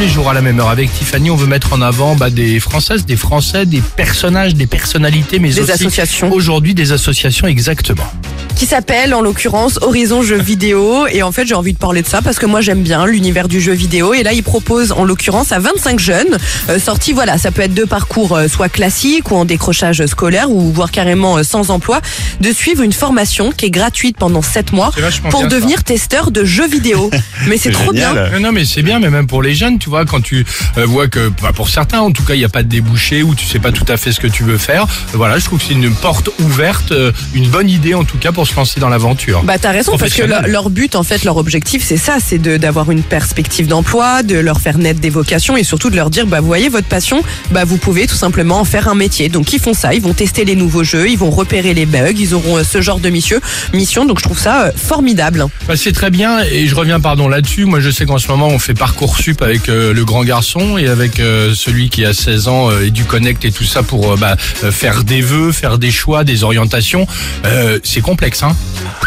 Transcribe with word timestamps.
Les 0.00 0.08
jours 0.08 0.30
à 0.30 0.34
la 0.34 0.40
même 0.40 0.58
heure 0.58 0.70
avec 0.70 0.90
Tiffany, 0.90 1.30
on 1.30 1.36
veut 1.36 1.46
mettre 1.46 1.74
en 1.74 1.82
avant 1.82 2.16
bah, 2.16 2.30
des 2.30 2.58
Françaises, 2.58 3.04
des 3.04 3.16
Français, 3.16 3.66
des 3.66 3.82
personnages, 3.96 4.54
des 4.54 4.66
personnalités, 4.66 5.38
mais 5.38 5.50
Des 5.50 5.60
aussi 5.60 5.72
associations. 5.72 6.32
aujourd'hui 6.32 6.72
des 6.72 6.92
associations 6.92 7.46
exactement. 7.46 8.10
qui 8.56 8.64
s'appelle 8.64 9.12
en 9.12 9.20
l'occurrence 9.20 9.78
Horizon 9.82 10.22
Jeux 10.22 10.40
Vidéo 10.40 11.06
et 11.12 11.22
en 11.22 11.32
fait 11.32 11.46
j'ai 11.46 11.54
envie 11.54 11.74
de 11.74 11.78
parler 11.78 12.00
de 12.00 12.06
ça 12.06 12.22
parce 12.22 12.38
que 12.38 12.46
moi 12.46 12.62
j'aime 12.62 12.82
bien 12.82 13.04
l'univers 13.06 13.46
du 13.46 13.60
jeu 13.60 13.72
vidéo 13.72 14.14
et 14.14 14.22
là 14.22 14.32
il 14.32 14.42
propose 14.42 14.92
en 14.92 15.04
l'occurrence 15.04 15.52
à 15.52 15.58
25 15.58 15.98
jeunes 15.98 16.38
euh, 16.68 16.78
sortis 16.78 17.12
voilà 17.12 17.36
ça 17.36 17.50
peut 17.50 17.62
être 17.62 17.74
deux 17.74 17.86
parcours 17.86 18.36
euh, 18.36 18.48
soit 18.48 18.68
classiques 18.68 19.30
ou 19.30 19.36
en 19.36 19.44
décrochage 19.44 20.04
scolaire 20.06 20.50
ou 20.50 20.72
voire 20.72 20.90
carrément 20.90 21.38
euh, 21.38 21.42
sans 21.42 21.70
emploi 21.70 22.00
de 22.40 22.52
suivre 22.52 22.82
une 22.82 22.92
formation 22.92 23.50
qui 23.50 23.66
est 23.66 23.70
gratuite 23.70 24.16
pendant 24.18 24.42
7 24.42 24.72
mois 24.72 24.92
pour 25.30 25.42
ça. 25.42 25.46
devenir 25.46 25.84
testeur 25.84 26.30
de 26.30 26.44
jeux 26.44 26.68
vidéo 26.68 27.10
mais 27.48 27.58
c'est 27.58 27.70
trop 27.70 27.92
bien 27.92 28.14
Non, 28.14 28.40
non, 28.40 28.52
mais 28.52 28.64
c'est 28.64 28.82
bien, 28.82 28.98
mais 28.98 29.10
même 29.10 29.26
pour 29.26 29.42
les 29.42 29.54
jeunes, 29.54 29.78
tu 29.78 29.89
vois, 29.90 30.04
quand 30.06 30.20
tu 30.22 30.46
euh, 30.78 30.86
vois 30.86 31.08
que, 31.08 31.30
bah, 31.42 31.52
pour 31.54 31.68
certains, 31.68 32.00
en 32.00 32.12
tout 32.12 32.22
cas, 32.24 32.34
il 32.34 32.38
n'y 32.38 32.44
a 32.44 32.48
pas 32.48 32.62
de 32.62 32.68
débouché 32.68 33.22
ou 33.22 33.34
tu 33.34 33.44
sais 33.46 33.58
pas 33.58 33.72
tout 33.72 33.84
à 33.88 33.96
fait 33.96 34.12
ce 34.12 34.20
que 34.20 34.26
tu 34.26 34.42
veux 34.44 34.56
faire. 34.58 34.84
euh, 34.84 35.16
voilà, 35.16 35.38
je 35.38 35.44
trouve 35.44 35.58
que 35.58 35.66
c'est 35.66 35.74
une 35.74 35.90
porte 35.92 36.30
ouverte, 36.40 36.92
euh, 36.92 37.12
une 37.34 37.48
bonne 37.48 37.68
idée 37.68 37.94
en 37.94 38.04
tout 38.04 38.16
cas 38.18 38.32
pour 38.32 38.46
se 38.46 38.54
lancer 38.56 38.80
dans 38.80 38.88
l'aventure. 38.88 39.42
Bah 39.42 39.58
t'as 39.58 39.72
raison 39.72 39.98
parce 39.98 40.14
que 40.14 40.22
leur, 40.22 40.46
leur 40.46 40.70
but 40.70 40.94
en 40.94 41.02
fait 41.02 41.24
leur 41.24 41.36
objectif 41.36 41.82
c'est 41.84 41.96
ça 41.96 42.16
c'est 42.24 42.38
d'avoir 42.38 42.90
une 42.90 43.02
perspective 43.02 43.66
d'emploi 43.66 44.22
de 44.22 44.36
leur 44.36 44.60
faire 44.60 44.78
naître 44.78 45.00
des 45.00 45.10
vocations 45.10 45.56
et 45.56 45.64
surtout 45.64 45.90
de 45.90 45.96
leur 45.96 46.10
dire 46.10 46.26
bah 46.26 46.40
vous 46.40 46.46
voyez 46.46 46.68
votre 46.68 46.86
passion 46.86 47.22
bah 47.50 47.64
vous 47.64 47.76
pouvez 47.76 48.06
tout 48.06 48.16
simplement 48.16 48.60
en 48.60 48.64
faire 48.64 48.88
un 48.88 48.94
métier 48.94 49.28
donc 49.28 49.52
ils 49.52 49.58
font 49.60 49.74
ça 49.74 49.92
ils 49.94 50.00
vont 50.02 50.14
tester 50.14 50.44
les 50.44 50.54
nouveaux 50.56 50.84
jeux 50.84 51.08
ils 51.10 51.18
vont 51.18 51.30
repérer 51.30 51.74
les 51.74 51.86
bugs 51.86 52.12
ils 52.16 52.34
auront 52.34 52.62
ce 52.64 52.80
genre 52.80 53.00
de 53.00 53.08
mission 53.10 53.38
mission 53.74 54.04
donc 54.04 54.18
je 54.18 54.24
trouve 54.24 54.38
ça 54.38 54.72
formidable 54.76 55.46
Bah, 55.66 55.76
c'est 55.76 55.92
très 55.92 56.10
bien 56.10 56.40
et 56.50 56.66
je 56.66 56.74
reviens 56.74 57.00
pardon 57.00 57.28
là-dessus. 57.28 57.64
Moi 57.64 57.80
je 57.80 57.90
sais 57.90 58.06
qu'en 58.06 58.18
ce 58.18 58.28
moment 58.28 58.48
on 58.48 58.58
fait 58.58 58.74
Parcoursup 58.74 59.42
avec 59.42 59.68
euh, 59.80 59.92
le 59.92 60.04
grand 60.04 60.24
garçon 60.24 60.76
et 60.78 60.88
avec 60.88 61.18
euh, 61.20 61.54
celui 61.54 61.88
qui 61.90 62.04
a 62.04 62.12
16 62.12 62.48
ans 62.48 62.70
euh, 62.70 62.86
et 62.86 62.90
du 62.90 63.04
Connect 63.04 63.44
et 63.44 63.50
tout 63.52 63.64
ça 63.64 63.82
pour 63.82 64.12
euh, 64.12 64.16
bah, 64.16 64.36
faire 64.36 65.04
des 65.04 65.20
vœux, 65.20 65.52
faire 65.52 65.78
des 65.78 65.90
choix, 65.90 66.24
des 66.24 66.44
orientations. 66.44 67.06
Euh, 67.46 67.78
c'est 67.82 68.00
complexe 68.00 68.42
hein. 68.42 68.54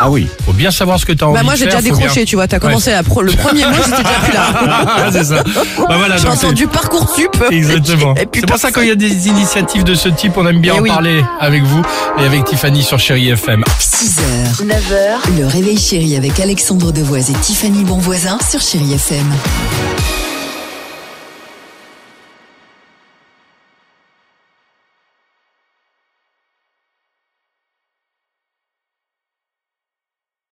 Ah 0.00 0.10
oui. 0.10 0.26
Faut 0.44 0.52
bien 0.52 0.70
savoir 0.70 0.98
ce 0.98 1.06
que 1.06 1.12
tu 1.12 1.22
as 1.22 1.28
envie 1.28 1.36
bah 1.36 1.42
moi 1.44 1.54
j'ai 1.54 1.66
déjà 1.66 1.76
faut 1.78 1.84
bien- 1.84 1.94
décroché 1.96 2.24
tu 2.24 2.34
vois 2.36 2.48
t'as 2.48 2.58
commencé 2.58 2.90
la 2.90 3.02
pro- 3.04 3.22
le 3.22 3.32
premier 3.32 3.64
mois 3.64 3.74
j'étais 3.84 4.02
déjà 4.02 4.20
plus 4.24 4.32
là 4.32 5.08
c'est 5.12 5.24
ça. 5.24 5.42
Bah 5.88 5.96
voilà, 5.98 6.16
j'ai 6.16 6.28
entendu 6.28 6.66
parcours 6.66 7.14
sup 7.14 7.36
Exactement. 7.50 8.14
C'est 8.34 8.46
pour 8.46 8.58
ça 8.58 8.70
quand 8.72 8.80
il 8.82 8.88
y 8.88 8.92
a 8.92 8.94
des 8.96 9.28
initiatives 9.28 9.84
de 9.84 9.94
ce 9.94 10.08
type, 10.08 10.32
on 10.36 10.46
aime 10.46 10.60
bien 10.60 10.74
Eh 10.76 10.80
en 10.80 10.82
oui. 10.82 10.88
parler 10.88 11.22
avec 11.40 11.62
vous 11.62 11.82
et 12.20 12.24
avec 12.24 12.44
Tiffany 12.44 12.82
sur 12.82 12.98
Chéri 12.98 13.28
FM. 13.30 13.62
6h, 13.80 14.64
9h, 14.66 15.38
le 15.38 15.46
réveil 15.46 15.78
chéri 15.78 16.16
avec 16.16 16.38
Alexandre 16.40 16.92
Devoise 16.92 17.30
et 17.30 17.34
Tiffany 17.34 17.84
Bonvoisin 17.84 18.38
sur 18.50 18.60
Chérie 18.60 18.94
FM. 18.94 19.24